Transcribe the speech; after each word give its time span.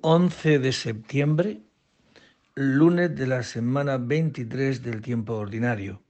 11 0.00 0.60
de 0.60 0.72
septiembre, 0.72 1.60
lunes 2.54 3.16
de 3.16 3.26
la 3.26 3.42
semana 3.42 3.98
23 3.98 4.80
del 4.84 5.02
tiempo 5.02 5.34
ordinario. 5.34 6.02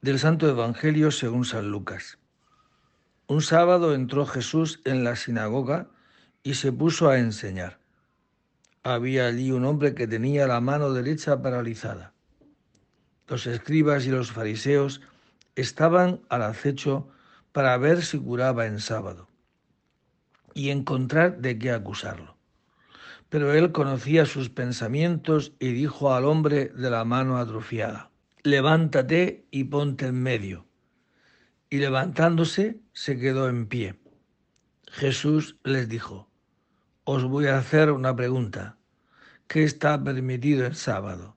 Del 0.00 0.18
Santo 0.18 0.48
Evangelio 0.48 1.12
según 1.12 1.44
San 1.44 1.70
Lucas. 1.70 2.18
Un 3.28 3.42
sábado 3.42 3.94
entró 3.94 4.26
Jesús 4.26 4.80
en 4.84 5.04
la 5.04 5.14
sinagoga 5.14 5.88
y 6.42 6.54
se 6.54 6.72
puso 6.72 7.08
a 7.10 7.18
enseñar. 7.18 7.78
Había 8.82 9.28
allí 9.28 9.52
un 9.52 9.64
hombre 9.64 9.94
que 9.94 10.08
tenía 10.08 10.48
la 10.48 10.60
mano 10.60 10.92
derecha 10.92 11.40
paralizada. 11.40 12.12
Los 13.28 13.46
escribas 13.46 14.04
y 14.04 14.10
los 14.10 14.32
fariseos 14.32 15.00
estaban 15.54 16.22
al 16.28 16.42
acecho 16.42 17.08
para 17.52 17.76
ver 17.78 18.04
si 18.04 18.18
curaba 18.18 18.66
en 18.66 18.80
sábado 18.80 19.28
y 20.56 20.70
encontrar 20.70 21.42
de 21.42 21.58
qué 21.58 21.70
acusarlo. 21.70 22.38
Pero 23.28 23.52
él 23.52 23.72
conocía 23.72 24.24
sus 24.24 24.48
pensamientos 24.48 25.52
y 25.58 25.68
dijo 25.72 26.14
al 26.14 26.24
hombre 26.24 26.70
de 26.70 26.88
la 26.88 27.04
mano 27.04 27.36
atrofiada, 27.36 28.10
levántate 28.42 29.46
y 29.50 29.64
ponte 29.64 30.06
en 30.06 30.22
medio. 30.22 30.66
Y 31.68 31.76
levantándose 31.76 32.80
se 32.94 33.18
quedó 33.18 33.50
en 33.50 33.66
pie. 33.66 34.00
Jesús 34.90 35.58
les 35.62 35.90
dijo, 35.90 36.30
os 37.04 37.24
voy 37.24 37.48
a 37.48 37.58
hacer 37.58 37.90
una 37.90 38.16
pregunta. 38.16 38.78
¿Qué 39.48 39.62
está 39.62 40.02
permitido 40.02 40.64
el 40.64 40.74
sábado? 40.74 41.36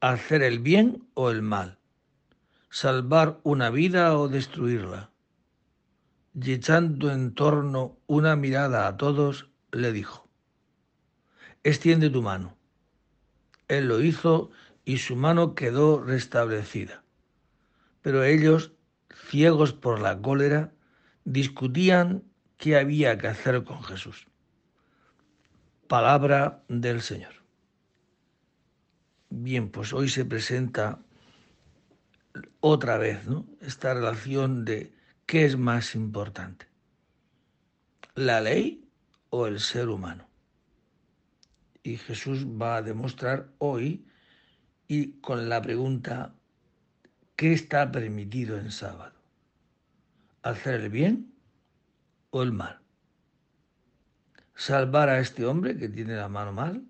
¿Hacer 0.00 0.42
el 0.42 0.58
bien 0.58 1.08
o 1.14 1.30
el 1.30 1.40
mal? 1.40 1.78
¿Salvar 2.68 3.40
una 3.42 3.70
vida 3.70 4.18
o 4.18 4.28
destruirla? 4.28 5.13
Y 6.34 6.52
echando 6.52 7.12
en 7.12 7.34
torno 7.34 7.98
una 8.06 8.34
mirada 8.36 8.88
a 8.88 8.96
todos, 8.96 9.48
le 9.70 9.92
dijo, 9.92 10.28
extiende 11.62 12.10
tu 12.10 12.22
mano. 12.22 12.56
Él 13.68 13.86
lo 13.86 14.00
hizo 14.00 14.50
y 14.84 14.98
su 14.98 15.16
mano 15.16 15.54
quedó 15.54 16.02
restablecida. 16.02 17.04
Pero 18.02 18.24
ellos, 18.24 18.72
ciegos 19.30 19.72
por 19.72 20.00
la 20.00 20.20
cólera, 20.20 20.72
discutían 21.24 22.24
qué 22.58 22.76
había 22.76 23.16
que 23.16 23.28
hacer 23.28 23.64
con 23.64 23.82
Jesús. 23.82 24.26
Palabra 25.88 26.62
del 26.68 27.00
Señor. 27.00 27.32
Bien, 29.30 29.70
pues 29.70 29.92
hoy 29.92 30.08
se 30.08 30.24
presenta 30.24 31.00
otra 32.60 32.98
vez 32.98 33.26
¿no? 33.26 33.46
esta 33.60 33.94
relación 33.94 34.64
de 34.64 34.92
¿Qué 35.26 35.46
es 35.46 35.56
más 35.56 35.94
importante? 35.94 36.66
¿La 38.14 38.40
ley 38.40 38.86
o 39.30 39.46
el 39.46 39.58
ser 39.58 39.88
humano? 39.88 40.28
Y 41.82 41.96
Jesús 41.96 42.46
va 42.46 42.76
a 42.76 42.82
demostrar 42.82 43.48
hoy 43.58 44.06
y 44.86 45.20
con 45.20 45.48
la 45.48 45.62
pregunta, 45.62 46.34
¿qué 47.36 47.52
está 47.52 47.90
permitido 47.90 48.58
en 48.58 48.70
sábado? 48.70 49.14
¿Hacer 50.42 50.74
el 50.80 50.90
bien 50.90 51.34
o 52.30 52.42
el 52.42 52.52
mal? 52.52 52.80
¿Salvar 54.54 55.08
a 55.08 55.20
este 55.20 55.46
hombre 55.46 55.76
que 55.76 55.88
tiene 55.88 56.16
la 56.16 56.28
mano 56.28 56.52
mal 56.52 56.84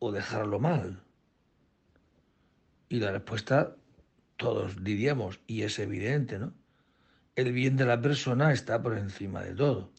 o 0.00 0.10
dejarlo 0.10 0.58
mal? 0.58 1.00
Y 2.88 2.98
la 2.98 3.12
respuesta 3.12 3.76
todos 4.40 4.82
diríamos, 4.82 5.38
y 5.46 5.62
es 5.62 5.78
evidente, 5.78 6.38
¿no? 6.38 6.54
El 7.36 7.52
bien 7.52 7.76
de 7.76 7.84
la 7.84 8.00
persona 8.00 8.52
está 8.52 8.82
por 8.82 8.96
encima 8.96 9.42
de 9.42 9.54
todo. 9.54 9.92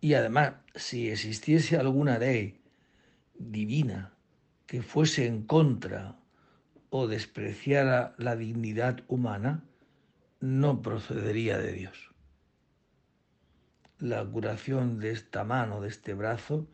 Y 0.00 0.14
además, 0.14 0.54
si 0.76 1.10
existiese 1.10 1.76
alguna 1.76 2.16
ley 2.18 2.60
divina 3.34 4.14
que 4.66 4.82
fuese 4.82 5.26
en 5.26 5.42
contra 5.42 6.16
o 6.90 7.08
despreciara 7.08 8.14
la 8.18 8.36
dignidad 8.36 9.00
humana, 9.08 9.64
no 10.38 10.80
procedería 10.80 11.58
de 11.58 11.72
Dios. 11.72 12.12
La 13.98 14.24
curación 14.24 15.00
de 15.00 15.10
esta 15.10 15.42
mano, 15.42 15.80
de 15.80 15.88
este 15.88 16.14
brazo, 16.14 16.68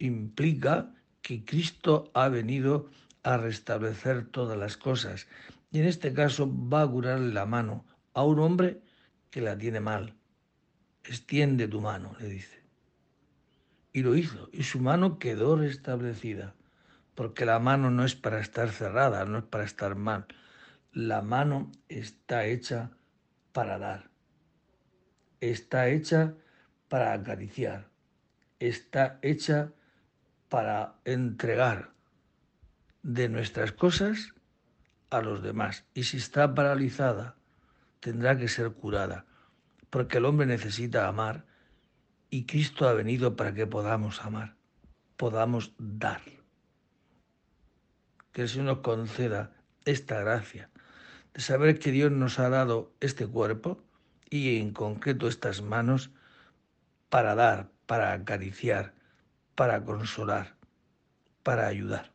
implica 0.00 0.92
que 1.22 1.44
Cristo 1.44 2.10
ha 2.12 2.28
venido 2.28 2.90
a 3.22 3.36
restablecer 3.36 4.26
todas 4.26 4.58
las 4.58 4.76
cosas 4.76 5.28
y 5.70 5.78
en 5.80 5.86
este 5.86 6.12
caso 6.12 6.50
va 6.50 6.82
a 6.82 6.88
curarle 6.88 7.32
la 7.32 7.46
mano 7.46 7.84
a 8.12 8.24
un 8.24 8.40
hombre 8.40 8.80
que 9.30 9.40
la 9.40 9.56
tiene 9.56 9.80
mal. 9.80 10.16
Extiende 11.04 11.68
tu 11.68 11.80
mano, 11.80 12.16
le 12.18 12.28
dice. 12.28 12.60
Y 13.92 14.02
lo 14.02 14.14
hizo, 14.16 14.48
y 14.52 14.64
su 14.64 14.80
mano 14.80 15.18
quedó 15.18 15.56
restablecida, 15.56 16.54
porque 17.14 17.44
la 17.44 17.58
mano 17.58 17.90
no 17.90 18.04
es 18.04 18.14
para 18.14 18.40
estar 18.40 18.70
cerrada, 18.70 19.24
no 19.24 19.38
es 19.38 19.44
para 19.44 19.64
estar 19.64 19.94
mal. 19.96 20.26
La 20.92 21.22
mano 21.22 21.70
está 21.88 22.46
hecha 22.46 22.90
para 23.52 23.78
dar, 23.78 24.10
está 25.40 25.88
hecha 25.88 26.34
para 26.88 27.12
acariciar, 27.12 27.88
está 28.58 29.18
hecha 29.22 29.72
para 30.48 30.94
entregar 31.04 31.92
de 33.02 33.28
nuestras 33.28 33.72
cosas 33.72 34.34
a 35.10 35.20
los 35.20 35.42
demás. 35.42 35.84
Y 35.94 36.04
si 36.04 36.16
está 36.16 36.54
paralizada, 36.54 37.36
tendrá 38.00 38.38
que 38.38 38.48
ser 38.48 38.72
curada, 38.72 39.26
porque 39.90 40.18
el 40.18 40.24
hombre 40.24 40.46
necesita 40.46 41.08
amar 41.08 41.44
y 42.30 42.46
Cristo 42.46 42.88
ha 42.88 42.94
venido 42.94 43.36
para 43.36 43.52
que 43.52 43.66
podamos 43.66 44.24
amar, 44.24 44.56
podamos 45.16 45.74
dar. 45.78 46.22
Que 48.32 48.42
el 48.42 48.48
Señor 48.48 48.66
nos 48.66 48.78
conceda 48.78 49.52
esta 49.84 50.20
gracia 50.20 50.70
de 51.34 51.40
saber 51.40 51.78
que 51.78 51.90
Dios 51.90 52.12
nos 52.12 52.38
ha 52.38 52.48
dado 52.48 52.92
este 53.00 53.26
cuerpo 53.26 53.82
y 54.30 54.58
en 54.58 54.72
concreto 54.72 55.26
estas 55.28 55.62
manos 55.62 56.10
para 57.08 57.34
dar, 57.34 57.70
para 57.86 58.12
acariciar, 58.12 58.94
para 59.56 59.84
consolar, 59.84 60.54
para 61.42 61.66
ayudar. 61.66 62.12